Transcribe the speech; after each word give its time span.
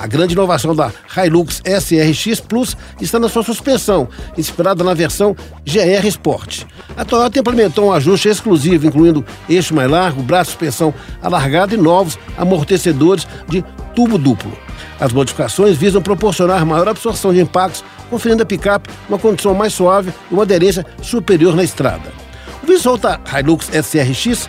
A 0.00 0.06
grande 0.06 0.32
inovação 0.32 0.74
da 0.74 0.90
Hilux 1.14 1.60
SRX 1.62 2.40
Plus 2.40 2.74
está 3.02 3.18
na 3.18 3.28
sua 3.28 3.42
suspensão, 3.42 4.08
inspirada 4.38 4.82
na 4.82 4.94
versão 4.94 5.36
GR 5.66 6.06
Sport. 6.06 6.64
A 6.96 7.04
Toyota 7.04 7.38
implementou 7.38 7.88
um 7.88 7.92
ajuste 7.92 8.28
exclusivo, 8.28 8.86
incluindo 8.86 9.22
eixo 9.46 9.74
mais 9.74 9.90
largo, 9.90 10.22
braço 10.22 10.44
de 10.44 10.50
suspensão 10.52 10.94
alargado 11.20 11.74
e 11.74 11.76
novos 11.76 12.18
amortecedores 12.38 13.26
de 13.46 13.62
tubo 14.00 14.16
duplo. 14.16 14.56
As 14.98 15.12
modificações 15.12 15.76
visam 15.76 16.00
proporcionar 16.00 16.64
maior 16.64 16.88
absorção 16.88 17.34
de 17.34 17.40
impactos, 17.40 17.84
conferindo 18.08 18.42
à 18.42 18.46
picape 18.46 18.88
uma 19.06 19.18
condição 19.18 19.54
mais 19.54 19.74
suave 19.74 20.10
e 20.30 20.34
uma 20.34 20.44
aderência 20.44 20.86
superior 21.02 21.54
na 21.54 21.62
estrada. 21.62 22.10
O 22.62 22.66
visual 22.66 22.96
da 22.96 23.20
Hilux 23.38 23.68
SRX 23.68 24.48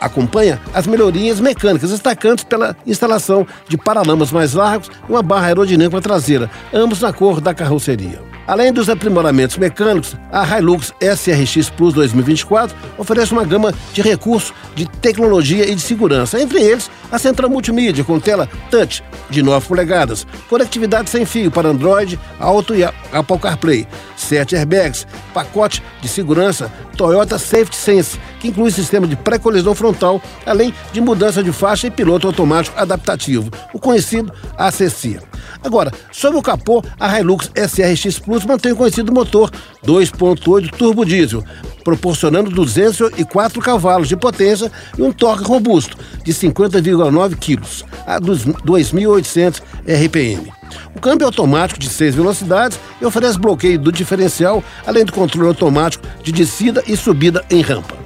acompanha 0.00 0.58
as 0.72 0.86
melhorias 0.86 1.38
mecânicas, 1.38 1.90
destacantes 1.90 2.44
pela 2.44 2.74
instalação 2.86 3.46
de 3.68 3.76
paralamas 3.76 4.32
mais 4.32 4.54
largos 4.54 4.90
e 5.06 5.12
uma 5.12 5.22
barra 5.22 5.48
aerodinâmica 5.48 6.00
traseira, 6.00 6.50
ambos 6.72 7.02
na 7.02 7.12
cor 7.12 7.40
da 7.40 7.52
carroceria. 7.52 8.27
Além 8.48 8.72
dos 8.72 8.88
aprimoramentos 8.88 9.58
mecânicos, 9.58 10.16
a 10.32 10.58
Hilux 10.58 10.94
SRX 11.02 11.68
Plus 11.68 11.92
2024 11.92 12.74
oferece 12.96 13.30
uma 13.30 13.44
gama 13.44 13.74
de 13.92 14.00
recursos 14.00 14.54
de 14.74 14.86
tecnologia 14.88 15.70
e 15.70 15.74
de 15.74 15.82
segurança, 15.82 16.40
entre 16.40 16.58
eles 16.58 16.90
a 17.12 17.18
central 17.18 17.50
multimídia 17.50 18.02
com 18.02 18.18
tela 18.18 18.48
touch 18.70 19.04
de 19.28 19.42
9 19.42 19.68
polegadas, 19.68 20.26
conectividade 20.48 21.10
sem 21.10 21.26
fio 21.26 21.50
para 21.50 21.68
Android, 21.68 22.18
Auto 22.40 22.74
e 22.74 22.82
Apple 22.84 23.38
CarPlay, 23.38 23.86
7 24.16 24.56
airbags, 24.56 25.06
pacote 25.34 25.82
de 26.00 26.08
segurança 26.08 26.72
Toyota 26.96 27.38
Safety 27.38 27.76
Sense, 27.76 28.18
que 28.40 28.48
inclui 28.48 28.70
sistema 28.70 29.06
de 29.06 29.14
pré-colisão 29.14 29.74
frontal, 29.74 30.22
além 30.46 30.72
de 30.90 31.02
mudança 31.02 31.42
de 31.42 31.52
faixa 31.52 31.86
e 31.86 31.90
piloto 31.90 32.26
automático 32.26 32.80
adaptativo, 32.80 33.50
o 33.74 33.78
conhecido 33.78 34.32
ACC. 34.56 35.27
Agora, 35.62 35.92
sobre 36.12 36.38
o 36.38 36.42
capô, 36.42 36.82
a 36.98 37.18
Hilux 37.18 37.50
SRX 37.54 38.18
Plus 38.18 38.44
mantém 38.44 38.72
o 38.72 38.76
conhecido 38.76 39.12
motor 39.12 39.50
2.8 39.84 40.70
turbo 40.70 41.04
diesel, 41.04 41.44
proporcionando 41.84 42.50
204 42.50 43.60
cavalos 43.60 44.08
de 44.08 44.16
potência 44.16 44.70
e 44.96 45.02
um 45.02 45.12
torque 45.12 45.44
robusto 45.44 45.96
de 46.24 46.32
50,9 46.32 47.36
kg 47.36 47.84
a 48.06 48.20
2.800 48.20 49.62
RPM. 49.86 50.52
O 50.94 51.00
câmbio 51.00 51.24
é 51.24 51.26
automático 51.26 51.80
de 51.80 51.88
seis 51.88 52.14
velocidades 52.14 52.78
e 53.00 53.04
oferece 53.04 53.38
bloqueio 53.38 53.78
do 53.78 53.92
diferencial, 53.92 54.62
além 54.86 55.04
do 55.04 55.12
controle 55.12 55.48
automático 55.48 56.06
de 56.22 56.32
descida 56.32 56.82
e 56.86 56.96
subida 56.96 57.44
em 57.50 57.60
rampa. 57.60 57.96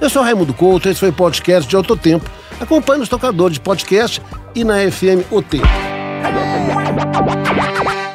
Eu 0.00 0.10
sou 0.10 0.22
Raimundo 0.22 0.52
Couto, 0.52 0.88
esse 0.88 1.00
foi 1.00 1.08
o 1.08 1.12
podcast 1.12 1.68
de 1.68 1.74
Alto 1.74 1.96
Tempo. 1.96 2.30
Acompanhe 2.60 3.00
nos 3.00 3.08
tocadores 3.08 3.54
de 3.54 3.60
podcast 3.60 4.22
e 4.54 4.64
na 4.64 4.78
FM 4.90 5.30
O 5.30 5.42
Tempo. 5.42 5.85
Yeah. 6.28 8.05